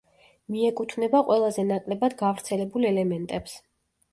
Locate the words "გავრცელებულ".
2.23-2.89